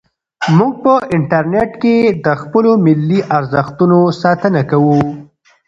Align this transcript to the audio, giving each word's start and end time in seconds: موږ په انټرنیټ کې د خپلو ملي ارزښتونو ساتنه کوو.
موږ 0.57 0.73
په 0.83 0.93
انټرنیټ 1.15 1.71
کې 1.81 1.95
د 2.25 2.27
خپلو 2.41 2.71
ملي 2.85 3.19
ارزښتونو 3.37 3.99
ساتنه 4.21 4.61
کوو. 4.71 4.97